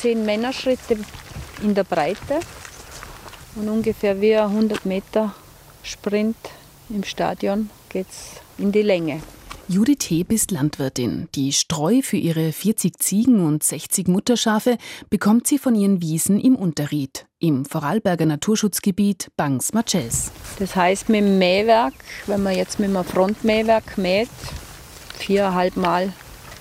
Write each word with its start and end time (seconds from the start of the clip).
zehn 0.00 0.24
Männerschritte 0.24 0.98
in 1.62 1.74
der 1.74 1.84
Breite 1.84 2.40
und 3.54 3.68
ungefähr 3.68 4.18
wie 4.20 4.34
100 4.34 4.86
Meter 4.86 5.34
Sprint 5.82 6.36
im 6.88 7.04
Stadion 7.04 7.68
geht 7.90 8.06
es 8.08 8.40
in 8.56 8.72
die 8.72 8.82
Länge. 8.82 9.20
Judith 9.68 10.08
Heb 10.08 10.32
ist 10.32 10.50
Landwirtin. 10.50 11.28
Die 11.34 11.52
Streu 11.52 12.00
für 12.02 12.16
ihre 12.16 12.50
40 12.52 12.98
Ziegen 12.98 13.46
und 13.46 13.62
60 13.62 14.08
Mutterschafe 14.08 14.78
bekommt 15.10 15.46
sie 15.46 15.58
von 15.58 15.74
ihren 15.74 16.00
Wiesen 16.00 16.40
im 16.40 16.56
Unterried, 16.56 17.26
im 17.38 17.66
Vorarlberger 17.66 18.26
Naturschutzgebiet 18.26 19.28
Bangs-Marchels. 19.36 20.32
Das 20.58 20.74
heißt, 20.74 21.10
mit 21.10 21.20
dem 21.20 21.38
Mähwerk, 21.38 21.94
wenn 22.26 22.42
man 22.42 22.56
jetzt 22.56 22.80
mit 22.80 22.88
einem 22.88 23.04
Frontmähwerk 23.04 23.98
mäht, 23.98 24.30
viereinhalb 25.18 25.76
Mal, 25.76 26.12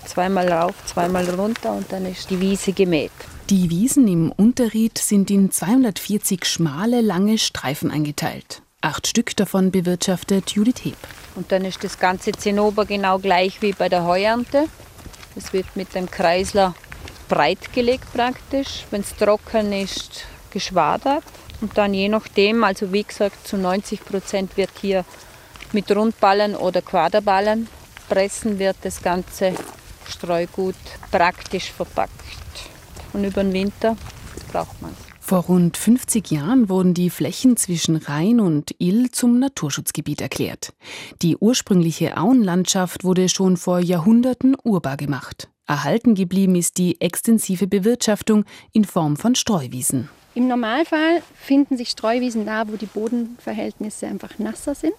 zweimal 0.06 0.52
rauf, 0.52 0.76
zweimal 0.86 1.28
runter 1.30 1.72
und 1.72 1.92
dann 1.92 2.06
ist 2.06 2.30
die 2.30 2.40
Wiese 2.40 2.74
gemäht. 2.74 3.12
Die 3.50 3.72
Wiesen 3.72 4.08
im 4.08 4.32
Unterried 4.32 5.00
sind 5.00 5.32
in 5.32 5.50
240 5.50 6.46
schmale, 6.46 7.02
lange 7.02 7.40
Streifen 7.40 7.90
eingeteilt. 7.90 8.62
Acht 8.82 9.08
Stück 9.08 9.36
davon 9.36 9.72
bewirtschaftet 9.72 10.52
Judith 10.52 10.86
Heb. 10.86 10.98
Und 11.34 11.52
dann 11.52 11.66
ist 11.66 11.84
das 11.84 11.98
ganze 11.98 12.32
Zinnober 12.32 12.86
genau 12.86 13.18
gleich 13.18 13.60
wie 13.64 13.72
bei 13.74 13.90
der 13.90 14.06
Heuernte. 14.06 14.68
Es 15.36 15.52
wird 15.52 15.76
mit 15.76 15.96
dem 15.96 16.12
Kreisler 16.12 16.76
breit 17.28 17.74
gelegt 17.74 18.14
praktisch. 18.14 18.86
Wenn 18.92 19.02
es 19.02 19.16
trocken 19.16 19.74
ist, 19.74 20.26
geschwadert. 20.52 21.24
Und 21.60 21.76
dann 21.76 21.96
je 21.96 22.08
nachdem, 22.08 22.64
also 22.64 22.94
wie 22.94 23.04
gesagt, 23.04 23.48
zu 23.48 23.58
90 23.58 24.06
Prozent 24.06 24.58
wird 24.58 24.70
hier 24.80 25.06
mit 25.72 25.92
Rundballen 25.92 26.56
oder 26.56 26.84
Quaderballen 26.84 27.68
pressen 28.10 28.60
wird 28.60 28.78
das 28.84 29.02
ganze 29.02 29.56
Streugut 30.08 30.76
praktisch 31.10 31.72
verpackt. 31.72 32.14
Und 33.14 33.24
über 33.24 33.44
den 33.44 33.54
Winter 33.54 33.98
braucht 34.52 34.82
man 34.82 34.92
es. 34.92 35.10
Vor 35.30 35.44
rund 35.44 35.78
50 35.78 36.32
Jahren 36.32 36.70
wurden 36.70 36.96
die 36.96 37.12
Flächen 37.12 37.56
zwischen 37.56 37.98
Rhein 37.98 38.40
und 38.40 38.74
Ill 38.80 39.12
zum 39.12 39.38
Naturschutzgebiet 39.38 40.22
erklärt. 40.22 40.74
Die 41.22 41.38
ursprüngliche 41.38 42.18
Auenlandschaft 42.18 43.04
wurde 43.04 43.30
schon 43.30 43.56
vor 43.56 43.80
Jahrhunderten 43.80 44.58
urbar 44.64 44.98
gemacht. 44.98 45.50
Erhalten 45.68 46.16
geblieben 46.16 46.56
ist 46.56 46.80
die 46.80 47.00
extensive 47.00 47.68
Bewirtschaftung 47.68 48.44
in 48.74 48.86
Form 48.86 49.18
von 49.18 49.36
Streuwiesen. 49.36 50.10
Im 50.34 50.48
Normalfall 50.48 51.22
finden 51.36 51.78
sich 51.78 51.90
Streuwiesen 51.90 52.48
da, 52.48 52.68
wo 52.68 52.76
die 52.76 52.88
Bodenverhältnisse 52.88 54.08
einfach 54.08 54.40
nasser 54.40 54.74
sind. 54.74 54.96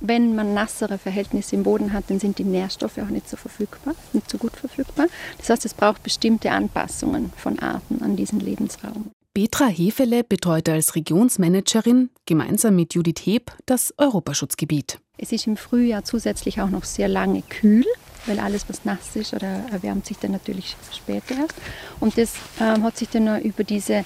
Wenn 0.00 0.36
man 0.36 0.54
nassere 0.54 0.98
Verhältnisse 0.98 1.56
im 1.56 1.64
Boden 1.64 1.92
hat, 1.92 2.04
dann 2.08 2.20
sind 2.20 2.38
die 2.38 2.44
Nährstoffe 2.44 2.98
auch 2.98 3.08
nicht 3.08 3.28
so 3.28 3.36
verfügbar, 3.36 3.94
nicht 4.12 4.30
so 4.30 4.38
gut 4.38 4.56
verfügbar. 4.56 5.06
Das 5.38 5.50
heißt, 5.50 5.64
es 5.64 5.74
braucht 5.74 6.02
bestimmte 6.02 6.50
Anpassungen 6.52 7.32
von 7.36 7.58
Arten 7.58 8.02
an 8.02 8.16
diesen 8.16 8.40
Lebensraum. 8.40 9.10
Petra 9.34 9.66
Hefele 9.66 10.24
betreut 10.24 10.68
als 10.68 10.96
Regionsmanagerin 10.96 12.10
gemeinsam 12.26 12.74
mit 12.74 12.94
Judith 12.94 13.24
Heb 13.24 13.52
das 13.66 13.94
Europaschutzgebiet. 13.96 14.98
Es 15.16 15.32
ist 15.32 15.46
im 15.46 15.56
Frühjahr 15.56 16.04
zusätzlich 16.04 16.60
auch 16.60 16.70
noch 16.70 16.84
sehr 16.84 17.08
lange 17.08 17.42
kühl, 17.42 17.86
weil 18.26 18.38
alles, 18.40 18.68
was 18.68 18.84
nass 18.84 19.14
ist, 19.14 19.34
oder 19.34 19.64
erwärmt 19.70 20.06
sich 20.06 20.18
dann 20.18 20.32
natürlich 20.32 20.76
später 20.92 21.36
erst. 21.36 21.54
Und 22.00 22.18
das 22.18 22.34
ähm, 22.60 22.82
hat 22.82 22.96
sich 22.96 23.08
dann 23.08 23.40
über 23.42 23.64
diese 23.64 24.04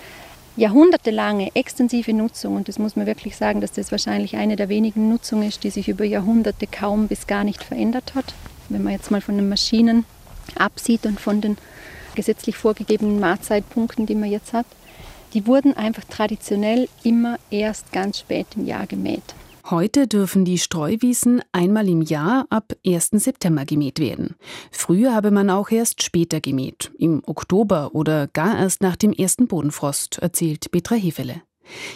jahrhundertelange 0.57 1.51
extensive 1.55 2.13
Nutzung, 2.13 2.57
und 2.57 2.69
das 2.69 2.79
muss 2.79 2.97
man 2.97 3.07
wirklich 3.07 3.37
sagen, 3.37 3.61
dass 3.61 3.73
das 3.73 3.91
wahrscheinlich 3.91 4.37
eine 4.37 4.57
der 4.57 4.69
wenigen 4.69 5.09
Nutzungen 5.09 5.49
ist, 5.49 5.65
die 5.65 5.71
sich 5.71 5.89
über 5.89 6.05
Jahrhunderte 6.05 6.67
kaum 6.67 7.09
bis 7.09 7.27
gar 7.27 7.45
nicht 7.45 7.63
verändert 7.63 8.15
hat. 8.15 8.35
Wenn 8.69 8.83
man 8.83 8.93
jetzt 8.93 9.11
mal 9.11 9.21
von 9.21 9.37
den 9.37 9.49
Maschinen 9.49 10.05
absieht 10.57 11.07
und 11.07 11.21
von 11.21 11.41
den 11.41 11.57
gesetzlich 12.15 12.57
vorgegebenen 12.57 13.21
Mahlzeitpunkten, 13.21 14.07
die 14.07 14.15
man 14.15 14.31
jetzt 14.31 14.53
hat, 14.53 14.67
die 15.33 15.47
wurden 15.47 15.77
einfach 15.77 16.05
traditionell 16.05 16.89
immer 17.03 17.39
erst 17.51 17.91
ganz 17.93 18.19
spät 18.19 18.47
im 18.55 18.67
Jahr 18.67 18.87
gemäht. 18.87 19.35
Heute 19.73 20.07
dürfen 20.07 20.45
die 20.45 20.59
Streuwiesen 20.59 21.41
einmal 21.51 21.89
im 21.89 22.03
Jahr 22.03 22.45
ab 22.51 22.75
1. 22.87 23.09
September 23.13 23.65
gemäht 23.65 24.01
werden. 24.01 24.37
Früher 24.71 25.15
habe 25.15 25.31
man 25.31 25.49
auch 25.49 25.71
erst 25.71 26.03
später 26.03 26.43
gemäht, 26.43 26.91
im 26.99 27.23
Oktober 27.25 27.95
oder 27.95 28.27
gar 28.27 28.59
erst 28.59 28.83
nach 28.83 28.97
dem 28.97 29.15
ersten 29.15 29.47
Bodenfrost, 29.47 30.19
erzählt 30.19 30.71
Petra 30.73 30.97
Hefele. 30.97 31.41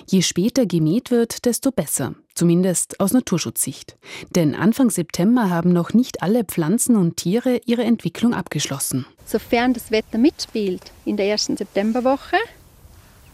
Je 0.07 0.23
später 0.23 0.65
gemäht 0.65 1.11
wird, 1.11 1.45
desto 1.45 1.71
besser, 1.71 2.15
zumindest 2.35 2.99
aus 2.99 3.13
Naturschutzsicht. 3.13 3.99
Denn 4.35 4.55
Anfang 4.55 4.89
September 4.89 5.51
haben 5.51 5.75
noch 5.75 5.93
nicht 5.93 6.23
alle 6.23 6.45
Pflanzen 6.45 6.97
und 6.97 7.19
Tiere 7.19 7.61
ihre 7.67 7.85
Entwicklung 7.85 8.33
abgeschlossen. 8.33 9.05
Sofern 9.27 9.75
das 9.75 9.91
Wetter 9.91 10.17
mitspielt 10.17 10.93
in 11.05 11.19
der 11.19 11.27
ersten 11.27 11.59
Septemberwoche, 11.59 12.39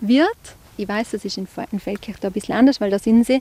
wird, 0.00 0.56
ich 0.76 0.88
weiß, 0.88 1.12
das 1.12 1.24
ist 1.24 1.38
in 1.38 1.46
Feldkirch 1.46 2.16
da 2.18 2.26
ein 2.26 2.32
bisschen 2.32 2.56
anders, 2.56 2.80
weil 2.80 2.90
da 2.90 2.98
sind 2.98 3.24
sie 3.24 3.40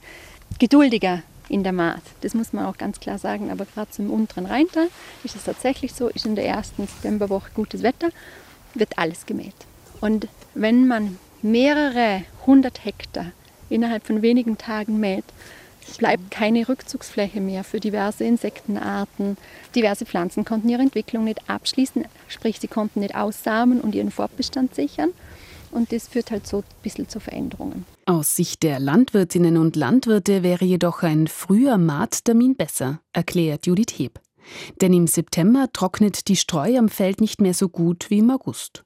geduldiger 0.60 1.24
in 1.50 1.64
der 1.64 1.74
Maat. 1.74 2.02
Das 2.22 2.34
muss 2.34 2.54
man 2.54 2.66
auch 2.66 2.78
ganz 2.78 3.00
klar 3.00 3.18
sagen. 3.18 3.52
Aber 3.52 3.66
gerade 3.66 3.92
zum 3.92 4.10
unteren 4.10 4.46
Rheintal 4.46 4.88
ist 5.24 5.36
es 5.36 5.44
tatsächlich 5.44 5.94
so, 5.94 6.08
ist 6.08 6.26
in 6.26 6.36
der 6.36 6.48
ersten 6.48 6.88
Septemberwoche 6.88 7.52
gutes 7.54 7.84
Wetter, 7.84 8.10
wird 8.74 8.98
alles 8.98 9.26
gemäht. 9.26 9.56
Und 10.00 10.28
wenn 10.54 10.88
man 10.88 11.18
mehrere 11.42 12.24
hundert 12.46 12.86
Hektar 12.86 13.28
innerhalb 13.70 14.06
von 14.06 14.22
wenigen 14.22 14.58
Tagen 14.58 15.00
mäht, 15.00 15.26
bleibt 15.98 16.32
keine 16.32 16.68
Rückzugsfläche 16.68 17.42
mehr 17.42 17.64
für 17.64 17.80
diverse 17.80 18.24
Insektenarten. 18.24 19.38
Diverse 19.76 20.06
Pflanzen 20.06 20.46
konnten 20.46 20.70
ihre 20.70 20.82
Entwicklung 20.82 21.24
nicht 21.26 21.50
abschließen, 21.50 22.06
sprich 22.28 22.60
sie 22.60 22.68
konnten 22.68 23.02
nicht 23.02 23.16
aussamen 23.16 23.82
und 23.82 23.96
ihren 23.96 24.12
Fortbestand 24.12 24.76
sichern. 24.76 25.10
Und 25.72 25.92
das 25.92 26.08
führt 26.08 26.32
halt 26.32 26.48
so 26.48 26.60
ein 26.60 26.64
bisschen 26.84 27.10
zu 27.10 27.20
Veränderungen. 27.20 27.86
Aus 28.12 28.36
Sicht 28.36 28.64
der 28.64 28.82
Landwirtinnen 28.82 29.56
und 29.56 29.78
Landwirte 29.78 30.44
wäre 30.44 30.66
jedoch 30.66 31.02
ein 31.02 31.28
früher 31.28 31.78
Maattermin 31.78 32.58
besser, 32.58 33.00
erklärt 33.14 33.68
Judith 33.68 33.98
Heb. 33.98 34.20
Denn 34.82 34.92
im 34.92 35.08
September 35.08 35.70
trocknet 35.72 36.28
die 36.28 36.36
Streu 36.36 36.78
am 36.78 36.90
Feld 36.90 37.22
nicht 37.22 37.40
mehr 37.40 37.54
so 37.54 37.70
gut 37.70 38.10
wie 38.10 38.18
im 38.18 38.30
August. 38.30 38.84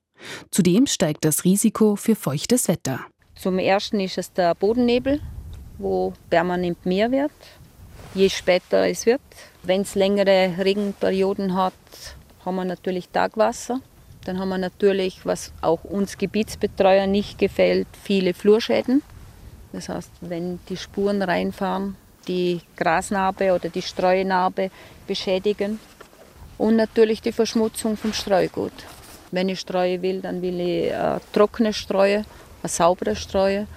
Zudem 0.51 0.85
steigt 0.85 1.25
das 1.25 1.43
Risiko 1.43 1.95
für 1.95 2.15
feuchtes 2.15 2.67
Wetter. 2.67 2.99
Zum 3.33 3.57
ersten 3.57 3.99
ist 3.99 4.19
es 4.19 4.31
der 4.31 4.53
Bodennebel, 4.53 5.19
wo 5.79 6.13
permanent 6.29 6.85
mehr 6.85 7.11
wird, 7.11 7.31
je 8.13 8.29
später 8.29 8.87
es 8.87 9.07
wird. 9.07 9.21
Wenn 9.63 9.81
es 9.81 9.95
längere 9.95 10.53
Regenperioden 10.59 11.55
hat, 11.55 11.73
haben 12.45 12.57
wir 12.57 12.65
natürlich 12.65 13.09
Tagwasser. 13.09 13.81
Dann 14.25 14.37
haben 14.37 14.49
wir 14.49 14.59
natürlich, 14.59 15.25
was 15.25 15.51
auch 15.61 15.83
uns 15.83 16.19
Gebietsbetreuer 16.19 17.07
nicht 17.07 17.39
gefällt, 17.39 17.87
viele 18.03 18.35
Flurschäden. 18.35 19.01
Das 19.75 19.89
heißt, 19.89 20.11
wenn 20.21 20.59
die 20.69 20.77
Spuren 20.77 21.21
reinfahren, 21.21 21.97
die 22.29 22.61
Grasnarbe 22.77 23.53
oder 23.53 23.67
die 23.67 23.81
Streuenarbe 23.81 24.71
beschädigen. 25.05 25.79
Und 26.57 26.77
natürlich 26.77 27.21
die 27.21 27.33
Verschmutzung 27.33 27.97
vom 27.97 28.13
Streugut. 28.13 28.71
Wenn 29.31 29.49
ich 29.49 29.59
streue 29.59 30.01
will, 30.01 30.21
dann 30.21 30.41
will 30.41 30.61
ich 30.61 30.95
eine 30.95 31.19
trockene 31.33 31.73
Streue, 31.73 32.23
eine 32.63 32.69
saubere 32.69 33.17
Streue. 33.17 33.67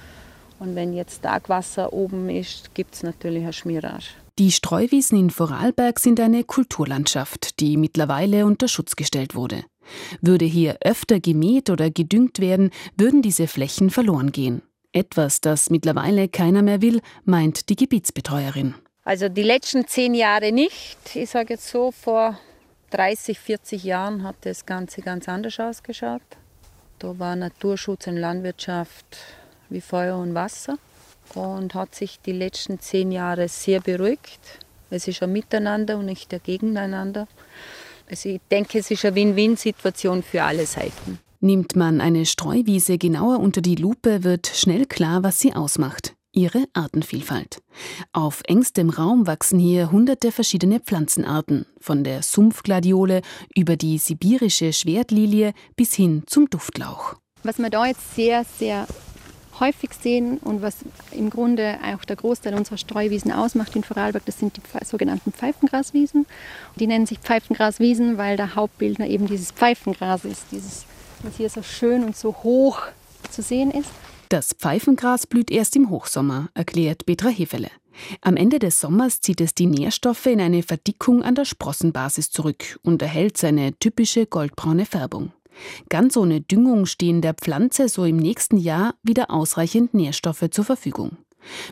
Und 0.60 0.76
wenn 0.76 0.92
jetzt 0.92 1.22
Tagwasser 1.22 1.92
oben 1.92 2.31
ist, 2.31 2.72
gibt 2.75 2.94
es 2.94 3.03
natürlich 3.03 3.42
eine 3.42 3.53
Schmierage. 3.53 4.10
Die 4.38 4.53
Streuwiesen 4.53 5.19
in 5.19 5.31
Vorarlberg 5.31 5.98
sind 5.98 6.20
eine 6.20 6.44
Kulturlandschaft, 6.44 7.58
die 7.58 7.76
mittlerweile 7.76 8.47
unter 8.47 8.69
Schutz 8.69 8.94
gestellt 8.94 9.34
wurde. 9.34 9.64
Würde 10.20 10.44
hier 10.44 10.78
öfter 10.82 11.19
gemäht 11.19 11.70
oder 11.70 11.91
gedüngt 11.91 12.38
werden, 12.38 12.70
würden 12.97 13.22
diese 13.22 13.48
Flächen 13.48 13.91
verloren 13.91 14.31
gehen. 14.31 14.62
Etwas, 14.93 15.41
das 15.41 15.71
mittlerweile 15.71 16.28
keiner 16.28 16.62
mehr 16.62 16.81
will, 16.81 17.00
meint 17.25 17.69
die 17.69 17.76
Gebietsbetreuerin. 17.76 18.75
Also 19.04 19.28
die 19.28 19.43
letzten 19.43 19.87
zehn 19.87 20.15
Jahre 20.15 20.53
nicht. 20.53 21.15
Ich 21.15 21.31
sage 21.31 21.54
jetzt 21.54 21.69
so, 21.69 21.93
vor 21.93 22.38
30, 22.91 23.38
40 23.38 23.84
Jahren 23.84 24.22
hat 24.22 24.37
das 24.43 24.65
Ganze 24.65 25.03
ganz 25.03 25.28
anders 25.28 25.60
ausgeschaut. 25.60 26.22
Da 26.99 27.19
war 27.19 27.37
Naturschutz 27.37 28.06
und 28.06 28.17
Landwirtschaft 28.17 29.19
wie 29.69 29.81
Feuer 29.81 30.19
und 30.19 30.35
Wasser 30.35 30.79
und 31.35 31.75
hat 31.75 31.94
sich 31.94 32.20
die 32.20 32.32
letzten 32.32 32.81
zehn 32.81 33.12
Jahre 33.12 33.49
sehr 33.49 33.81
beruhigt. 33.81 34.40
Es 34.90 35.06
ist 35.06 35.23
ein 35.23 35.32
Miteinander 35.32 35.99
und 35.99 36.06
nicht 36.06 36.32
ein 36.32 36.40
Gegeneinander. 36.43 37.29
Also 38.11 38.31
ich 38.31 38.40
denke, 38.50 38.79
es 38.79 38.90
ist 38.90 39.05
eine 39.05 39.14
Win-Win-Situation 39.14 40.23
für 40.23 40.43
alle 40.43 40.64
Seiten. 40.64 41.20
Nimmt 41.40 41.76
man 41.76 42.00
eine 42.00 42.26
Streuwiese 42.26 42.99
genauer 42.99 43.38
unter 43.38 43.61
die 43.61 43.76
Lupe, 43.76 44.25
wird 44.25 44.49
schnell 44.49 44.87
klar, 44.87 45.23
was 45.23 45.38
sie 45.38 45.55
ausmacht. 45.55 46.17
Ihre 46.32 46.64
Artenvielfalt. 46.73 47.62
Auf 48.12 48.43
engstem 48.49 48.90
Raum 48.90 49.29
wachsen 49.29 49.61
hier 49.61 49.93
hunderte 49.93 50.32
verschiedene 50.32 50.81
Pflanzenarten, 50.81 51.64
von 51.81 52.02
der 52.02 52.23
Sumpfgladiole 52.23 53.23
über 53.55 53.76
die 53.76 53.99
sibirische 53.99 54.73
Schwertlilie 54.73 55.52
bis 55.76 55.94
hin 55.94 56.25
zum 56.26 56.50
Duftlauch. 56.50 57.14
Was 57.44 57.58
man 57.58 57.70
da 57.70 57.87
jetzt 57.87 58.17
sehr, 58.17 58.44
sehr 58.58 58.88
häufig 59.61 59.90
sehen 59.93 60.38
und 60.38 60.61
was 60.61 60.79
im 61.12 61.31
Grunde 61.31 61.79
auch 61.85 62.05
der 62.05 62.17
Großteil 62.17 62.55
unserer 62.55 62.79
Streuwiesen 62.79 63.31
ausmacht 63.31 63.76
in 63.76 63.85
Vorarlberg, 63.85 64.26
das 64.26 64.40
sind 64.40 64.56
die 64.56 64.85
sogenannten 64.85 65.32
Pfeifengraswiesen. 65.32 66.26
Die 66.76 66.88
nennen 66.88 67.06
sich 67.06 67.20
Pfeifengraswiesen, 67.20 68.19
weil 68.19 68.37
der 68.37 68.56
Hauptbildner 68.56 69.06
eben 69.06 69.26
dieses 69.26 69.52
Pfeifengras 69.52 70.25
ist, 70.25 70.46
dieses 70.50 70.85
was 71.23 71.37
hier 71.37 71.50
so 71.50 71.62
schön 71.62 72.05
und 72.05 72.17
so 72.17 72.35
hoch 72.43 72.81
zu 73.31 73.43
sehen 73.43 73.70
ist. 73.70 73.91
Das 74.29 74.53
Pfeifengras 74.53 75.26
blüht 75.26 75.50
erst 75.50 75.75
im 75.76 75.91
Hochsommer, 75.91 76.50
erklärt 76.55 77.06
Petra 77.06 77.29
Hefele. 77.29 77.70
Am 78.20 78.37
Ende 78.37 78.59
des 78.59 78.81
Sommers 78.81 79.20
zieht 79.20 79.41
es 79.41 79.55
die 79.55 79.67
Nährstoffe 79.67 80.26
in 80.26 80.41
eine 80.41 80.62
Verdickung 80.62 81.23
an 81.23 81.35
der 81.35 81.44
Sprossenbasis 81.44 82.31
zurück 82.31 82.79
und 82.82 83.03
erhält 83.03 83.37
seine 83.37 83.73
typische 83.79 84.26
goldbraune 84.26 84.87
Färbung. 84.87 85.32
Ganz 85.88 86.17
ohne 86.17 86.41
Düngung 86.41 86.87
stehen 86.87 87.21
der 87.21 87.35
Pflanze 87.35 87.88
so 87.88 88.05
im 88.05 88.17
nächsten 88.17 88.56
Jahr 88.56 88.94
wieder 89.03 89.31
ausreichend 89.31 89.94
Nährstoffe 89.94 90.44
zur 90.50 90.64
Verfügung. 90.64 91.17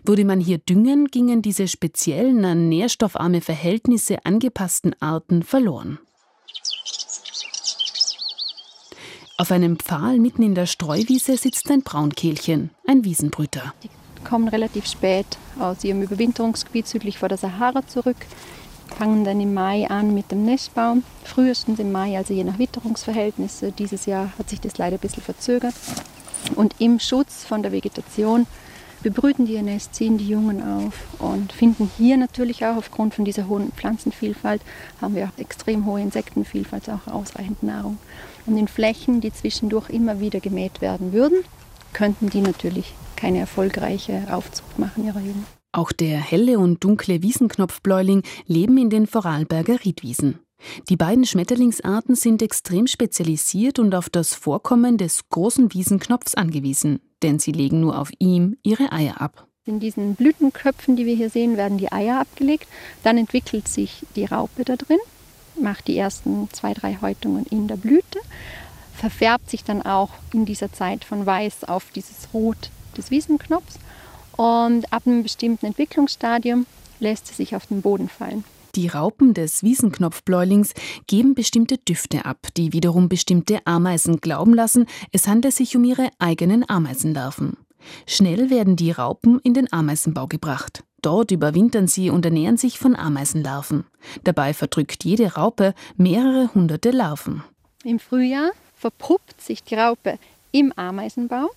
Würde 0.04 0.24
man 0.24 0.40
hier 0.40 0.58
düngen, 0.58 1.06
gingen 1.06 1.42
diese 1.42 1.68
speziellen 1.68 2.44
an 2.44 2.68
nährstoffarme 2.68 3.40
Verhältnisse 3.40 4.24
angepassten 4.24 4.94
Arten 5.00 5.42
verloren. 5.42 5.98
Auf 9.38 9.52
einem 9.52 9.78
Pfahl 9.78 10.18
mitten 10.18 10.42
in 10.42 10.54
der 10.54 10.64
Streuwiese 10.64 11.36
sitzt 11.36 11.70
ein 11.70 11.82
Braunkehlchen, 11.82 12.70
ein 12.86 13.04
Wiesenbrüter. 13.04 13.74
Die 13.82 13.90
kommen 14.24 14.48
relativ 14.48 14.86
spät 14.86 15.26
aus 15.58 15.84
ihrem 15.84 16.00
Überwinterungsgebiet 16.00 16.88
südlich 16.88 17.18
vor 17.18 17.28
der 17.28 17.36
Sahara 17.36 17.86
zurück, 17.86 18.16
fangen 18.96 19.24
dann 19.24 19.38
im 19.38 19.52
Mai 19.52 19.90
an 19.90 20.14
mit 20.14 20.30
dem 20.30 20.46
Nestbaum, 20.46 21.02
frühestens 21.22 21.78
im 21.78 21.92
Mai, 21.92 22.16
also 22.16 22.32
je 22.32 22.44
nach 22.44 22.58
Witterungsverhältnisse. 22.58 23.72
Dieses 23.72 24.06
Jahr 24.06 24.32
hat 24.38 24.48
sich 24.48 24.62
das 24.62 24.78
leider 24.78 24.96
ein 24.96 25.00
bisschen 25.00 25.22
verzögert. 25.22 25.74
Und 26.54 26.74
im 26.78 26.98
Schutz 26.98 27.44
von 27.44 27.62
der 27.62 27.72
Vegetation 27.72 28.46
bebrüten 29.06 29.46
die 29.46 29.52
ihr 29.52 29.62
Nest, 29.62 29.94
ziehen 29.94 30.18
die 30.18 30.26
Jungen 30.26 30.60
auf 30.60 31.06
und 31.20 31.52
finden 31.52 31.88
hier 31.96 32.16
natürlich 32.16 32.64
auch 32.64 32.76
aufgrund 32.76 33.14
von 33.14 33.24
dieser 33.24 33.46
hohen 33.46 33.70
Pflanzenvielfalt, 33.70 34.60
haben 35.00 35.14
wir 35.14 35.26
auch 35.26 35.40
extrem 35.40 35.86
hohe 35.86 36.00
Insektenvielfalt, 36.00 36.90
auch 36.90 37.06
ausreichend 37.06 37.62
Nahrung. 37.62 37.98
Und 38.46 38.56
in 38.56 38.66
Flächen, 38.66 39.20
die 39.20 39.32
zwischendurch 39.32 39.90
immer 39.90 40.18
wieder 40.18 40.40
gemäht 40.40 40.80
werden 40.80 41.12
würden, 41.12 41.44
könnten 41.92 42.30
die 42.30 42.40
natürlich 42.40 42.94
keine 43.14 43.38
erfolgreiche 43.38 44.24
Aufzucht 44.28 44.76
machen 44.76 45.06
ihrer 45.06 45.20
Jungen. 45.20 45.46
Auch 45.70 45.92
der 45.92 46.18
helle 46.18 46.58
und 46.58 46.82
dunkle 46.82 47.22
Wiesenknopfbläuling 47.22 48.24
leben 48.48 48.76
in 48.76 48.90
den 48.90 49.06
Vorarlberger 49.06 49.84
Riedwiesen. 49.84 50.40
Die 50.88 50.96
beiden 50.96 51.24
Schmetterlingsarten 51.24 52.14
sind 52.14 52.42
extrem 52.42 52.86
spezialisiert 52.86 53.78
und 53.78 53.94
auf 53.94 54.08
das 54.08 54.34
Vorkommen 54.34 54.98
des 54.98 55.28
großen 55.28 55.72
Wiesenknopfs 55.72 56.34
angewiesen, 56.34 57.00
denn 57.22 57.38
sie 57.38 57.52
legen 57.52 57.80
nur 57.80 57.98
auf 57.98 58.10
ihm 58.18 58.56
ihre 58.62 58.92
Eier 58.92 59.20
ab. 59.20 59.46
In 59.64 59.80
diesen 59.80 60.14
Blütenköpfen, 60.14 60.94
die 60.94 61.06
wir 61.06 61.16
hier 61.16 61.30
sehen, 61.30 61.56
werden 61.56 61.78
die 61.78 61.90
Eier 61.90 62.20
abgelegt. 62.20 62.68
Dann 63.02 63.18
entwickelt 63.18 63.66
sich 63.66 64.04
die 64.14 64.24
Raupe 64.24 64.64
da 64.64 64.76
drin, 64.76 65.00
macht 65.60 65.88
die 65.88 65.98
ersten 65.98 66.48
zwei, 66.52 66.72
drei 66.72 66.98
Häutungen 67.00 67.44
in 67.46 67.66
der 67.66 67.76
Blüte, 67.76 68.20
verfärbt 68.94 69.50
sich 69.50 69.64
dann 69.64 69.82
auch 69.82 70.10
in 70.32 70.44
dieser 70.44 70.72
Zeit 70.72 71.04
von 71.04 71.26
weiß 71.26 71.64
auf 71.64 71.90
dieses 71.90 72.28
Rot 72.32 72.70
des 72.96 73.10
Wiesenknopfs 73.10 73.78
und 74.36 74.92
ab 74.92 75.02
einem 75.04 75.24
bestimmten 75.24 75.66
Entwicklungsstadium 75.66 76.66
lässt 77.00 77.26
sie 77.26 77.34
sich 77.34 77.56
auf 77.56 77.66
den 77.66 77.82
Boden 77.82 78.08
fallen. 78.08 78.44
Die 78.76 78.88
Raupen 78.88 79.32
des 79.32 79.62
Wiesenknopfbläulings 79.62 80.74
geben 81.06 81.34
bestimmte 81.34 81.78
Düfte 81.78 82.26
ab, 82.26 82.48
die 82.58 82.74
wiederum 82.74 83.08
bestimmte 83.08 83.66
Ameisen 83.66 84.20
glauben 84.20 84.52
lassen, 84.52 84.84
es 85.12 85.26
handle 85.26 85.50
sich 85.50 85.74
um 85.76 85.84
ihre 85.84 86.10
eigenen 86.18 86.68
Ameisenlarven. 86.68 87.56
Schnell 88.06 88.50
werden 88.50 88.76
die 88.76 88.90
Raupen 88.90 89.40
in 89.40 89.54
den 89.54 89.72
Ameisenbau 89.72 90.26
gebracht. 90.26 90.84
Dort 91.00 91.30
überwintern 91.30 91.86
sie 91.86 92.10
und 92.10 92.26
ernähren 92.26 92.58
sich 92.58 92.78
von 92.78 92.94
Ameisenlarven. 92.94 93.84
Dabei 94.24 94.52
verdrückt 94.52 95.04
jede 95.04 95.34
Raupe 95.34 95.72
mehrere 95.96 96.52
hunderte 96.52 96.90
Larven. 96.90 97.42
Im 97.82 97.98
Frühjahr 97.98 98.50
verpuppt 98.74 99.40
sich 99.40 99.62
die 99.62 99.76
Raupe 99.76 100.18
im 100.52 100.72
Ameisenbau 100.76 101.48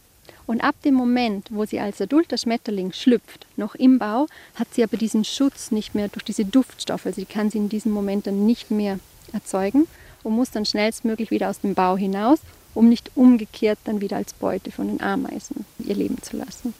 und 0.49 0.61
ab 0.61 0.73
dem 0.83 0.95
Moment, 0.95 1.45
wo 1.51 1.63
sie 1.65 1.79
als 1.79 2.01
adulter 2.01 2.35
Schmetterling 2.35 2.91
schlüpft, 2.91 3.45
noch 3.55 3.75
im 3.75 3.99
Bau, 3.99 4.25
hat 4.55 4.73
sie 4.73 4.81
aber 4.81 4.97
diesen 4.97 5.23
Schutz 5.23 5.69
nicht 5.69 5.93
mehr 5.93 6.07
durch 6.07 6.23
diese 6.23 6.43
Duftstoffe. 6.43 7.05
Also 7.05 7.21
die 7.21 7.31
kann 7.31 7.51
sie 7.51 7.59
in 7.59 7.69
diesem 7.69 7.91
Moment 7.91 8.25
dann 8.25 8.47
nicht 8.47 8.71
mehr 8.71 8.97
erzeugen 9.31 9.87
und 10.23 10.33
muss 10.33 10.49
dann 10.49 10.65
schnellstmöglich 10.65 11.29
wieder 11.29 11.51
aus 11.51 11.59
dem 11.59 11.75
Bau 11.75 11.97
hinaus, 11.97 12.39
um 12.73 12.89
nicht 12.89 13.11
umgekehrt 13.13 13.77
dann 13.83 14.01
wieder 14.01 14.17
als 14.17 14.33
Beute 14.33 14.71
von 14.71 14.87
den 14.87 15.01
Ameisen 15.01 15.67
ihr 15.85 15.93
Leben 15.93 16.19
zu 16.23 16.35
lassen. 16.35 16.73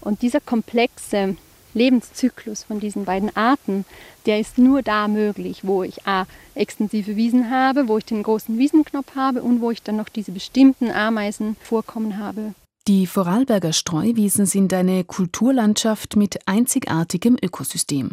Und 0.00 0.22
dieser 0.22 0.38
komplexe 0.40 1.36
Lebenszyklus 1.74 2.62
von 2.62 2.78
diesen 2.78 3.06
beiden 3.06 3.36
Arten, 3.36 3.86
der 4.26 4.38
ist 4.38 4.56
nur 4.56 4.82
da 4.82 5.08
möglich, 5.08 5.62
wo 5.64 5.82
ich 5.82 6.06
A, 6.06 6.26
extensive 6.54 7.16
Wiesen 7.16 7.50
habe, 7.50 7.88
wo 7.88 7.98
ich 7.98 8.04
den 8.04 8.22
großen 8.22 8.56
Wiesenknopf 8.56 9.16
habe 9.16 9.42
und 9.42 9.60
wo 9.60 9.72
ich 9.72 9.82
dann 9.82 9.96
noch 9.96 10.08
diese 10.08 10.30
bestimmten 10.30 10.92
Ameisenvorkommen 10.92 12.18
habe. 12.18 12.54
Die 12.88 13.08
Vorarlberger 13.08 13.72
Streuwiesen 13.72 14.46
sind 14.46 14.72
eine 14.72 15.02
Kulturlandschaft 15.02 16.14
mit 16.14 16.46
einzigartigem 16.46 17.36
Ökosystem. 17.42 18.12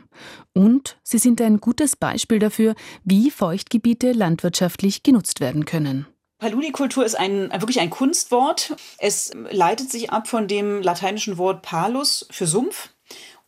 Und 0.53 0.97
sie 1.03 1.19
sind 1.19 1.39
ein 1.41 1.59
gutes 1.59 1.95
Beispiel 1.95 2.39
dafür, 2.39 2.73
wie 3.03 3.29
Feuchtgebiete 3.29 4.13
landwirtschaftlich 4.13 5.03
genutzt 5.03 5.41
werden 5.41 5.65
können. 5.65 6.07
Paludikultur 6.39 7.05
ist 7.05 7.13
ein, 7.13 7.51
wirklich 7.51 7.81
ein 7.81 7.91
Kunstwort. 7.91 8.75
Es 8.97 9.31
leitet 9.51 9.91
sich 9.91 10.09
ab 10.09 10.27
von 10.27 10.47
dem 10.47 10.81
lateinischen 10.81 11.37
Wort 11.37 11.61
palus 11.61 12.25
für 12.31 12.47
Sumpf. 12.47 12.89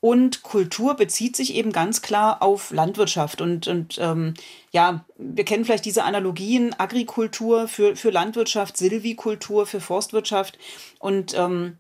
Und 0.06 0.44
Kultur 0.44 0.94
bezieht 0.94 1.36
sich 1.36 1.56
eben 1.56 1.72
ganz 1.72 2.04
klar 2.04 2.44
auf 2.44 2.70
Landwirtschaft. 2.70 3.42
Und, 3.42 3.68
und 3.68 3.98
ähm, 4.00 4.36
ja, 4.72 5.04
wir 5.18 5.44
kennen 5.46 5.66
vielleicht 5.66 5.84
diese 5.84 6.04
Analogien, 6.04 6.80
Agrikultur 6.80 7.68
für, 7.68 7.96
für 7.96 8.12
Landwirtschaft, 8.12 8.78
Silvikultur 8.78 9.66
für 9.66 9.82
Forstwirtschaft. 9.82 10.60
Und 11.00 11.34
ähm, 11.36 11.80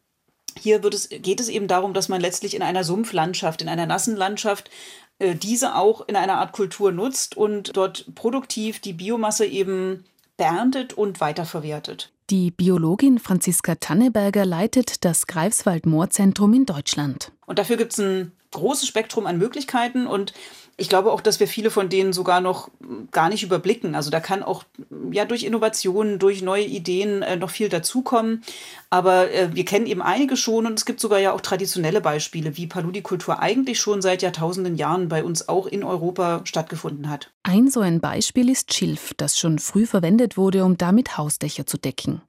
hier 0.59 0.83
es, 0.85 1.09
geht 1.09 1.39
es 1.39 1.49
eben 1.49 1.67
darum, 1.67 1.93
dass 1.93 2.09
man 2.09 2.19
letztlich 2.19 2.55
in 2.55 2.63
einer 2.63 2.83
Sumpflandschaft, 2.83 3.61
in 3.61 3.69
einer 3.69 3.85
nassen 3.85 4.15
Landschaft, 4.15 4.71
äh, 5.19 5.35
diese 5.35 5.75
auch 5.75 6.07
in 6.07 6.15
einer 6.15 6.39
Art 6.39 6.51
Kultur 6.51 6.91
nutzt 6.91 7.37
und 7.37 7.77
dort 7.77 8.15
produktiv 8.15 8.79
die 8.79 8.93
Biomasse 8.93 9.45
eben 9.45 10.03
beerntet 10.35 10.93
und 10.93 11.21
weiterverwertet. 11.21 12.11
Die 12.31 12.49
Biologin 12.49 13.19
Franziska 13.19 13.75
Tanneberger 13.75 14.45
leitet 14.45 15.05
das 15.05 15.27
Greifswald-Moorzentrum 15.27 16.53
in 16.55 16.65
Deutschland. 16.65 17.31
Und 17.45 17.59
dafür 17.59 17.77
gibt 17.77 17.91
es 17.93 17.99
ein 17.99 18.31
großes 18.49 18.87
Spektrum 18.87 19.27
an 19.27 19.37
Möglichkeiten 19.37 20.07
und 20.07 20.33
ich 20.77 20.89
glaube 20.89 21.13
auch, 21.13 21.21
dass 21.21 21.39
wir 21.39 21.47
viele 21.47 21.71
von 21.71 21.87
denen 21.87 22.11
sogar 22.11 22.41
noch 22.41 22.69
gar 23.11 23.29
nicht 23.29 23.43
überblicken. 23.43 23.95
Also 23.95 24.09
da 24.09 24.19
kann 24.19 24.43
auch 24.43 24.65
ja 25.09 25.23
durch 25.23 25.43
Innovationen, 25.43 26.19
durch 26.19 26.41
neue 26.41 26.65
Ideen 26.65 27.21
äh, 27.21 27.37
noch 27.37 27.49
viel 27.49 27.69
dazukommen. 27.69 28.43
Aber 28.89 29.31
äh, 29.31 29.55
wir 29.55 29.63
kennen 29.63 29.85
eben 29.85 30.01
einige 30.01 30.35
schon 30.35 30.65
und 30.65 30.77
es 30.77 30.85
gibt 30.85 30.99
sogar 30.99 31.19
ja 31.19 31.31
auch 31.31 31.39
traditionelle 31.39 32.01
Beispiele, 32.01 32.57
wie 32.57 32.67
Paludikultur 32.67 33.39
eigentlich 33.39 33.79
schon 33.79 34.01
seit 34.01 34.21
Jahrtausenden 34.21 34.75
Jahren 34.75 35.07
bei 35.07 35.23
uns 35.23 35.47
auch 35.47 35.65
in 35.65 35.83
Europa 35.83 36.41
stattgefunden 36.43 37.09
hat. 37.09 37.31
Ein 37.43 37.69
so 37.69 37.79
ein 37.79 38.01
Beispiel 38.01 38.49
ist 38.49 38.73
Schilf, 38.73 39.13
das 39.15 39.39
schon 39.39 39.59
früh 39.59 39.85
verwendet 39.85 40.35
wurde, 40.35 40.65
um 40.65 40.77
damit 40.77 41.17
Hausdächer 41.17 41.65
zu 41.65 41.77
decken. 41.77 42.21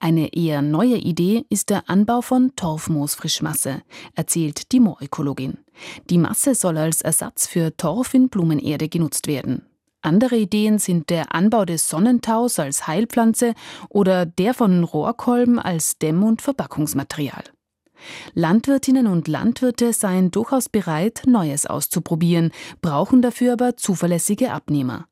Eine 0.00 0.34
eher 0.34 0.62
neue 0.62 0.96
Idee 0.96 1.44
ist 1.48 1.70
der 1.70 1.88
Anbau 1.88 2.20
von 2.20 2.54
Torfmoosfrischmasse, 2.56 3.82
erzählt 4.14 4.72
die 4.72 4.80
Moorökologin. 4.80 5.58
Die 6.10 6.18
Masse 6.18 6.54
soll 6.54 6.78
als 6.78 7.02
Ersatz 7.02 7.46
für 7.46 7.76
Torf 7.76 8.14
in 8.14 8.28
Blumenerde 8.28 8.88
genutzt 8.88 9.26
werden. 9.26 9.66
Andere 10.02 10.36
Ideen 10.36 10.78
sind 10.78 11.10
der 11.10 11.34
Anbau 11.34 11.64
des 11.64 11.88
Sonnentaus 11.88 12.58
als 12.58 12.86
Heilpflanze 12.86 13.54
oder 13.88 14.24
der 14.24 14.54
von 14.54 14.84
Rohrkolben 14.84 15.58
als 15.58 15.98
Dämm- 15.98 16.22
und 16.22 16.42
Verpackungsmaterial. 16.42 17.42
Landwirtinnen 18.34 19.06
und 19.06 19.26
Landwirte 19.26 19.92
seien 19.92 20.30
durchaus 20.30 20.68
bereit, 20.68 21.22
Neues 21.26 21.66
auszuprobieren, 21.66 22.52
brauchen 22.82 23.22
dafür 23.22 23.54
aber 23.54 23.76
zuverlässige 23.76 24.52
Abnehmer. 24.52 25.08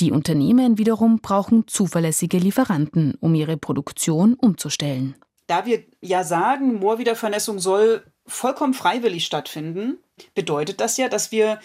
Die 0.00 0.12
Unternehmen 0.12 0.78
wiederum 0.78 1.20
brauchen 1.20 1.66
zuverlässige 1.66 2.38
Lieferanten, 2.38 3.14
um 3.20 3.34
ihre 3.34 3.56
Produktion 3.56 4.34
umzustellen. 4.34 5.16
Da 5.46 5.66
wir 5.66 5.84
ja 6.00 6.24
sagen, 6.24 6.80
Moorwiedervernässung 6.80 7.58
soll 7.58 8.04
vollkommen 8.26 8.74
freiwillig 8.74 9.26
stattfinden, 9.26 9.98
bedeutet 10.34 10.80
das 10.80 10.96
ja, 10.96 11.08
dass 11.08 11.32
wir 11.32 11.60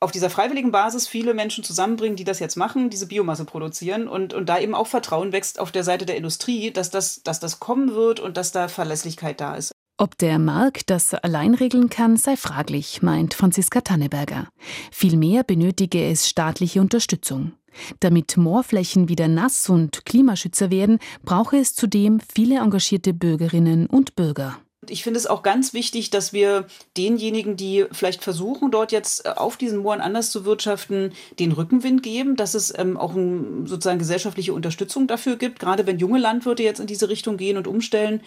auf 0.00 0.10
dieser 0.10 0.30
freiwilligen 0.30 0.72
Basis 0.72 1.06
viele 1.06 1.32
Menschen 1.32 1.62
zusammenbringen, 1.62 2.16
die 2.16 2.24
das 2.24 2.40
jetzt 2.40 2.56
machen, 2.56 2.90
diese 2.90 3.06
Biomasse 3.06 3.44
produzieren 3.44 4.08
und, 4.08 4.34
und 4.34 4.48
da 4.48 4.58
eben 4.58 4.74
auch 4.74 4.88
Vertrauen 4.88 5.32
wächst 5.32 5.60
auf 5.60 5.70
der 5.70 5.84
Seite 5.84 6.06
der 6.06 6.16
Industrie, 6.16 6.72
dass 6.72 6.90
das, 6.90 7.22
dass 7.22 7.38
das 7.38 7.60
kommen 7.60 7.94
wird 7.94 8.18
und 8.18 8.36
dass 8.36 8.50
da 8.50 8.66
Verlässlichkeit 8.66 9.40
da 9.40 9.54
ist. 9.54 9.72
Ob 10.02 10.18
der 10.18 10.40
Markt 10.40 10.90
das 10.90 11.14
allein 11.14 11.54
regeln 11.54 11.88
kann, 11.88 12.16
sei 12.16 12.36
fraglich, 12.36 13.02
meint 13.02 13.34
Franziska 13.34 13.82
Tanneberger. 13.82 14.48
Vielmehr 14.90 15.44
benötige 15.44 16.04
es 16.04 16.28
staatliche 16.28 16.80
Unterstützung. 16.80 17.52
Damit 18.00 18.36
Moorflächen 18.36 19.08
wieder 19.08 19.28
nass 19.28 19.68
und 19.68 20.04
Klimaschützer 20.04 20.72
werden, 20.72 20.98
brauche 21.22 21.56
es 21.56 21.76
zudem 21.76 22.18
viele 22.18 22.58
engagierte 22.58 23.14
Bürgerinnen 23.14 23.86
und 23.86 24.16
Bürger. 24.16 24.58
Ich 24.88 25.04
finde 25.04 25.18
es 25.18 25.28
auch 25.28 25.44
ganz 25.44 25.74
wichtig, 25.74 26.10
dass 26.10 26.32
wir 26.32 26.66
denjenigen, 26.96 27.56
die 27.56 27.86
vielleicht 27.92 28.24
versuchen, 28.24 28.72
dort 28.72 28.90
jetzt 28.90 29.24
äh, 29.24 29.28
auf 29.28 29.56
diesen 29.56 29.78
Mooren 29.78 30.00
anders 30.00 30.32
zu 30.32 30.44
wirtschaften, 30.44 31.12
den 31.38 31.52
Rückenwind 31.52 32.02
geben, 32.02 32.34
dass 32.34 32.54
es 32.54 32.76
ähm, 32.76 32.96
auch 32.96 33.14
ein, 33.14 33.68
sozusagen 33.68 34.00
gesellschaftliche 34.00 34.52
Unterstützung 34.52 35.06
dafür 35.06 35.36
gibt, 35.36 35.60
gerade 35.60 35.86
wenn 35.86 36.00
junge 36.00 36.18
Landwirte 36.18 36.64
jetzt 36.64 36.80
in 36.80 36.88
diese 36.88 37.08
Richtung 37.08 37.36
gehen 37.36 37.56
und 37.56 37.68
umstellen. 37.68 38.22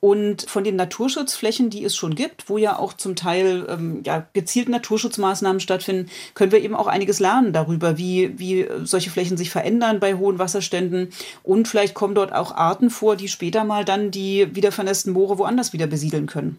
Und 0.00 0.42
von 0.48 0.64
den 0.64 0.76
Naturschutzflächen, 0.76 1.70
die 1.70 1.84
es 1.84 1.96
schon 1.96 2.14
gibt, 2.14 2.48
wo 2.48 2.58
ja 2.58 2.78
auch 2.78 2.92
zum 2.92 3.16
Teil 3.16 3.66
ähm, 3.68 4.02
ja, 4.04 4.26
gezielt 4.32 4.68
Naturschutzmaßnahmen 4.68 5.60
stattfinden, 5.60 6.10
können 6.34 6.52
wir 6.52 6.62
eben 6.62 6.74
auch 6.74 6.86
einiges 6.86 7.20
lernen 7.20 7.52
darüber, 7.52 7.98
wie, 7.98 8.38
wie 8.38 8.66
solche 8.84 9.10
Flächen 9.10 9.36
sich 9.36 9.50
verändern 9.50 10.00
bei 10.00 10.14
hohen 10.14 10.38
Wasserständen. 10.38 11.10
Und 11.42 11.68
vielleicht 11.68 11.94
kommen 11.94 12.14
dort 12.14 12.32
auch 12.32 12.52
Arten 12.54 12.90
vor, 12.90 13.16
die 13.16 13.28
später 13.28 13.64
mal 13.64 13.84
dann 13.84 14.10
die 14.10 14.54
wieder 14.54 14.72
vernässten 14.72 15.12
Moore 15.12 15.38
woanders 15.38 15.72
wieder 15.72 15.86
besiedeln 15.86 16.26
können. 16.26 16.58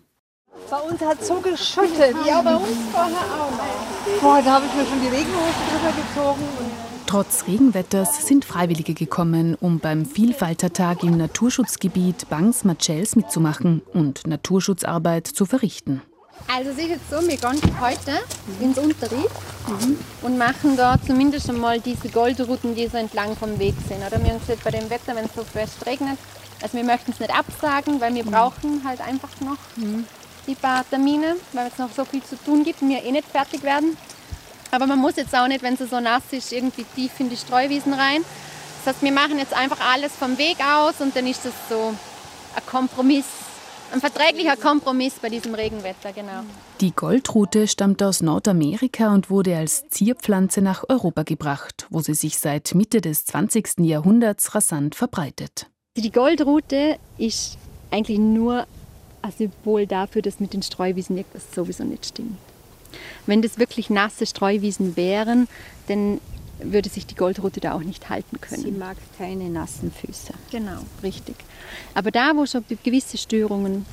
Bei 0.70 0.78
uns 0.78 1.00
hat 1.02 1.22
es 1.22 1.28
so 1.28 1.36
geschüttet. 1.36 2.16
Ja, 2.26 2.42
bei 2.42 2.56
uns 2.56 2.68
vorher 2.92 3.16
auch. 3.16 4.22
Boah, 4.22 4.42
da 4.44 4.54
habe 4.54 4.66
ich 4.66 4.74
mir 4.74 4.86
schon 4.86 5.02
die 5.02 5.08
Regenhose 5.08 5.54
drüber 5.72 5.94
gezogen. 5.96 6.77
Trotz 7.08 7.48
Regenwetters 7.48 8.28
sind 8.28 8.44
Freiwillige 8.44 8.94
gekommen, 8.94 9.56
um 9.56 9.80
beim 9.80 10.06
Vielfaltertag 10.06 11.04
im 11.04 11.16
Naturschutzgebiet 11.16 12.28
Bangs-Marcells 12.30 13.16
mitzumachen 13.16 13.82
und 13.94 14.28
Naturschutzarbeit 14.28 15.26
zu 15.26 15.46
verrichten. 15.46 16.02
Also 16.54 16.72
es 16.72 16.78
ist 16.78 16.90
jetzt 16.90 17.10
so, 17.10 17.22
wir 17.26 17.38
gehen 17.38 17.80
heute 17.80 18.20
ins 18.60 18.78
Unterried 18.78 19.30
mhm. 19.68 19.98
und 20.22 20.38
machen 20.38 20.76
da 20.76 20.98
zumindest 21.02 21.50
einmal 21.50 21.80
diese 21.80 22.10
Goldrouten, 22.10 22.76
die 22.76 22.88
so 22.88 22.98
entlang 22.98 23.38
vom 23.38 23.58
Weg 23.58 23.76
sind. 23.88 24.00
Oder 24.06 24.22
wir 24.22 24.32
haben 24.32 24.40
gesagt, 24.42 24.66
bei 24.66 24.72
dem 24.72 24.90
Wetter, 24.90 25.16
wenn 25.16 25.26
es 25.26 25.34
so 25.34 25.46
fest 25.46 25.86
regnet, 25.86 26.18
also 26.62 26.76
wir 26.76 26.84
möchten 26.84 27.12
es 27.12 27.22
nicht 27.22 27.34
absagen, 27.34 28.02
weil 28.02 28.14
wir 28.16 28.26
mhm. 28.26 28.32
brauchen 28.32 28.82
halt 28.84 29.00
einfach 29.00 29.30
noch 29.40 29.58
mhm. 29.78 30.04
die 30.46 30.56
paar 30.56 30.88
Termine, 30.90 31.38
weil 31.54 31.68
es 31.68 31.78
noch 31.78 31.90
so 31.90 32.04
viel 32.04 32.22
zu 32.22 32.36
tun 32.44 32.66
gibt 32.66 32.82
und 32.82 32.90
wir 32.90 33.02
eh 33.02 33.12
nicht 33.14 33.30
fertig 33.30 33.64
werden. 33.64 33.96
Aber 34.72 34.88
man 34.88 35.00
muss 35.00 35.16
jetzt 35.16 35.36
auch 35.36 35.48
nicht, 35.48 35.64
wenn 35.64 35.76
es 35.76 35.90
so 35.90 36.00
nass 36.00 36.24
ist, 36.32 36.52
irgendwie 36.52 36.86
tief 36.96 37.12
in 37.20 37.30
die 37.30 37.38
Streuwiesen 37.38 37.94
rein. 37.94 38.24
Das 38.84 38.96
heißt, 38.96 39.04
wir 39.04 39.12
machen 39.12 39.38
jetzt 39.38 39.54
einfach 39.54 39.80
alles 39.80 40.14
vom 40.16 40.38
Weg 40.38 40.58
aus 40.64 40.96
und 41.00 41.16
dann 41.16 41.28
ist 41.28 41.46
das 41.46 41.54
so 41.70 41.94
ein 42.56 42.66
Kompromiss, 42.66 43.26
ein 43.92 44.00
verträglicher 44.00 44.56
Kompromiss 44.56 45.16
bei 45.22 45.30
diesem 45.30 45.54
Regenwetter, 45.56 46.12
genau. 46.14 46.42
Die 46.82 46.92
Goldrute 46.92 47.68
stammt 47.68 48.04
aus 48.04 48.22
Nordamerika 48.22 49.14
und 49.14 49.30
wurde 49.30 49.58
als 49.58 49.88
Zierpflanze 49.90 50.62
nach 50.62 50.84
Europa 50.90 51.24
gebracht, 51.24 51.88
wo 51.90 52.02
sie 52.02 52.14
sich 52.14 52.38
seit 52.38 52.76
Mitte 52.76 53.02
des 53.02 53.26
20. 53.26 53.80
Jahrhunderts 53.80 54.56
rasant 54.56 54.96
verbreitet. 54.96 55.68
Die 55.96 56.12
Goldrute 56.12 56.98
ist 57.18 57.58
eigentlich 57.92 58.20
nur 58.20 58.68
ein 59.22 59.32
Symbol 59.32 59.88
dafür, 59.88 60.22
dass 60.22 60.40
mit 60.40 60.54
den 60.54 60.62
Streuwiesen 60.62 61.18
etwas 61.18 61.44
sowieso 61.54 61.84
nicht 61.84 62.06
stimmt. 62.06 62.38
Wenn 63.26 63.42
das 63.42 63.58
wirklich 63.58 63.90
nasse 63.90 64.26
Streuwiesen 64.26 64.96
wären, 64.96 65.48
dann 65.88 66.20
würde 66.60 66.90
sich 66.90 67.06
die 67.06 67.16
Goldrute 67.16 67.60
da 67.60 67.74
auch 67.74 67.84
nicht 67.84 68.10
halten 68.10 68.42
können. 68.42 68.62
Sie 68.62 68.72
mag 68.72 68.98
keine 69.18 69.50
nassen 69.50 69.92
Füße. 69.92 70.34
Genau, 70.52 70.80
richtig. 71.04 71.36
Aber 71.94 72.12
da, 72.12 72.32
wo 72.36 72.46
schon 72.46 72.64
gewisse 72.84 73.18
Störungen 73.18 73.86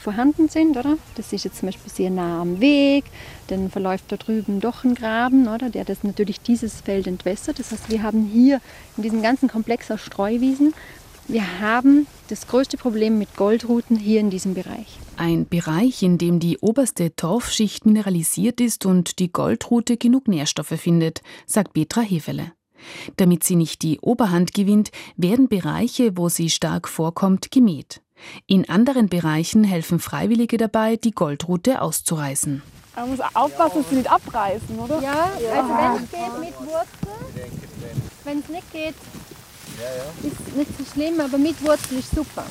vorhanden 0.00 0.48
sind, 0.48 0.76
oder? 0.76 0.96
Das 1.16 1.32
ist 1.32 1.44
jetzt 1.44 1.58
zum 1.58 1.68
Beispiel 1.68 1.92
sehr 1.92 2.10
nah 2.10 2.40
am 2.40 2.60
Weg, 2.60 3.04
dann 3.48 3.70
verläuft 3.70 4.04
da 4.08 4.16
drüben 4.16 4.60
doch 4.60 4.82
ein 4.84 4.94
Graben, 4.94 5.46
oder? 5.46 5.68
Der 5.68 5.84
das 5.84 6.02
natürlich 6.02 6.40
dieses 6.40 6.80
Feld 6.80 7.06
entwässert. 7.06 7.58
Das 7.58 7.70
heißt, 7.70 7.90
wir 7.90 8.02
haben 8.02 8.24
hier 8.24 8.60
in 8.96 9.02
diesem 9.02 9.22
ganzen 9.22 9.48
Komplex 9.48 9.90
aus 9.90 10.00
Streuwiesen 10.00 10.72
wir 11.32 11.60
haben 11.60 12.06
das 12.28 12.46
größte 12.46 12.76
Problem 12.76 13.18
mit 13.18 13.36
Goldruten 13.36 13.96
hier 13.96 14.20
in 14.20 14.30
diesem 14.30 14.54
Bereich. 14.54 14.98
Ein 15.16 15.46
Bereich, 15.48 16.02
in 16.02 16.18
dem 16.18 16.40
die 16.40 16.58
oberste 16.58 17.14
Torfschicht 17.14 17.86
mineralisiert 17.86 18.60
ist 18.60 18.86
und 18.86 19.18
die 19.18 19.32
Goldrute 19.32 19.96
genug 19.96 20.28
Nährstoffe 20.28 20.68
findet, 20.68 21.22
sagt 21.46 21.74
Petra 21.74 22.00
Hefele. 22.00 22.52
Damit 23.16 23.44
sie 23.44 23.56
nicht 23.56 23.82
die 23.82 24.00
Oberhand 24.00 24.54
gewinnt, 24.54 24.90
werden 25.16 25.48
Bereiche, 25.48 26.16
wo 26.16 26.28
sie 26.28 26.50
stark 26.50 26.88
vorkommt, 26.88 27.50
gemäht. 27.50 28.00
In 28.46 28.68
anderen 28.68 29.08
Bereichen 29.08 29.64
helfen 29.64 29.98
Freiwillige 29.98 30.56
dabei, 30.56 30.96
die 30.96 31.12
Goldrute 31.12 31.82
auszureißen. 31.82 32.62
Man 32.96 33.10
muss 33.10 33.20
aufpassen, 33.20 33.82
dass 33.82 33.90
sie 33.90 33.96
nicht 33.96 34.10
abreißen, 34.10 34.78
oder? 34.78 35.00
Ja, 35.00 35.30
also 35.54 35.68
wenn 35.68 36.04
es 36.04 36.10
geht 36.10 36.40
mit 36.40 36.58
Wurzel. 36.58 37.50
Wenn 38.24 38.38
es 38.40 38.48
nicht 38.48 38.72
geht, 38.72 38.94
ist 40.22 40.56
nicht 40.56 40.70
so 40.78 40.84
schlimm, 40.92 41.20
aber 41.20 41.38
mit 41.38 41.62
Wurzel 41.64 41.98
ist 41.98 42.14
super. 42.14 42.44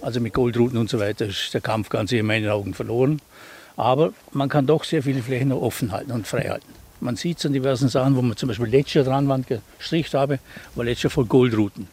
Also 0.00 0.20
mit 0.20 0.34
Goldruten 0.34 0.78
und 0.78 0.90
so 0.90 1.00
weiter 1.00 1.26
ist 1.26 1.54
der 1.54 1.60
Kampf 1.60 1.88
ganz 1.88 2.12
in 2.12 2.26
meinen 2.26 2.48
Augen 2.48 2.74
verloren. 2.74 3.20
Aber 3.76 4.12
man 4.32 4.48
kann 4.48 4.66
doch 4.66 4.84
sehr 4.84 5.02
viele 5.02 5.22
Flächen 5.22 5.48
noch 5.48 5.62
offen 5.62 5.92
halten 5.92 6.12
und 6.12 6.26
frei 6.26 6.48
halten. 6.48 6.66
Man 7.00 7.16
sieht 7.16 7.38
es 7.38 7.46
an 7.46 7.52
diversen 7.52 7.88
Sachen, 7.88 8.16
wo 8.16 8.22
man 8.22 8.36
zum 8.36 8.48
Beispiel 8.48 8.68
letzte 8.68 9.02
Dranwand 9.02 9.46
gestrichen 9.46 10.18
habe, 10.18 10.38
war 10.74 10.84
letzte 10.84 11.10
voll 11.10 11.26
Goldruten. 11.26 11.88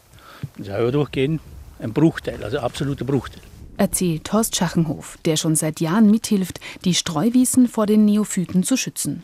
Das 0.57 0.67
ist 0.67 0.73
auch 0.73 0.91
durchgehend 0.91 1.41
ein 1.79 1.93
Bruchteil, 1.93 2.43
also 2.43 2.59
absoluter 2.59 3.05
Bruchteil. 3.05 3.41
Erzählt 3.77 4.31
Horst 4.31 4.55
Schachenhof, 4.55 5.17
der 5.25 5.37
schon 5.37 5.55
seit 5.55 5.79
Jahren 5.79 6.11
mithilft, 6.11 6.59
die 6.85 6.93
Streuwiesen 6.93 7.67
vor 7.67 7.87
den 7.87 8.05
Neophyten 8.05 8.63
zu 8.63 8.77
schützen. 8.77 9.23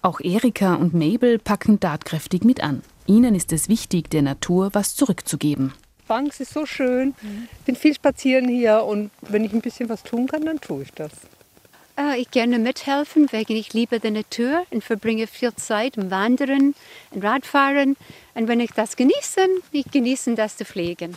Auch 0.00 0.20
Erika 0.20 0.74
und 0.74 0.94
Mabel 0.94 1.38
packen 1.38 1.80
tatkräftig 1.80 2.44
mit 2.44 2.62
an. 2.62 2.82
Ihnen 3.06 3.34
ist 3.34 3.52
es 3.52 3.68
wichtig, 3.68 4.10
der 4.10 4.22
Natur 4.22 4.70
was 4.72 4.94
zurückzugeben. 4.94 5.72
Banks 6.08 6.40
ist 6.40 6.52
so 6.52 6.66
schön. 6.66 7.14
Ich 7.58 7.64
bin 7.64 7.76
viel 7.76 7.94
spazieren 7.94 8.48
hier 8.48 8.84
und 8.84 9.10
wenn 9.22 9.44
ich 9.44 9.52
ein 9.52 9.60
bisschen 9.60 9.88
was 9.88 10.02
tun 10.02 10.26
kann, 10.26 10.44
dann 10.44 10.60
tue 10.60 10.82
ich 10.82 10.92
das. 10.92 11.10
Äh, 11.98 12.20
ich 12.20 12.30
gerne 12.30 12.58
mithelfen, 12.58 13.28
weil 13.32 13.44
ich 13.48 13.72
liebe 13.72 14.00
die 14.00 14.10
Natur 14.10 14.64
und 14.70 14.84
verbringe 14.84 15.26
viel 15.26 15.54
Zeit 15.54 15.96
im 15.96 16.10
Wandern 16.10 16.74
und 17.10 17.24
Radfahren. 17.24 17.96
Und 18.34 18.48
wenn 18.48 18.60
ich 18.60 18.70
das 18.72 18.96
genieße, 18.96 19.46
ich 19.72 19.90
genieße 19.90 20.34
das 20.34 20.56
zu 20.56 20.64
pflegen. 20.64 21.14